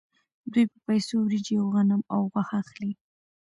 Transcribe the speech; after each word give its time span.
دوی 0.51 0.65
په 0.71 0.77
پیسو 0.87 1.15
وریجې 1.19 1.55
او 1.61 1.65
غنم 1.75 2.01
او 2.13 2.21
غوښه 2.31 2.55
اخلي 2.63 2.91